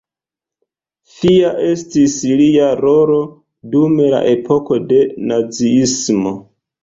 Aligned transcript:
Fia 1.15 1.51
estis 1.65 2.15
lia 2.39 2.69
rolo 2.79 3.19
dum 3.75 3.95
la 4.15 4.23
epoko 4.33 4.79
de 4.93 5.01
naziismo. 5.33 6.35